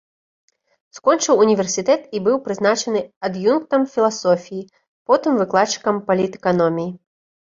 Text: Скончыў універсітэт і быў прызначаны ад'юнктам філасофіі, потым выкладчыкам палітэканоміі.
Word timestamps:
Скончыў 0.99 1.41
універсітэт 1.45 2.01
і 2.19 2.21
быў 2.27 2.37
прызначаны 2.47 3.03
ад'юнктам 3.29 3.81
філасофіі, 3.93 4.65
потым 5.11 5.33
выкладчыкам 5.43 5.95
палітэканоміі. 6.11 6.91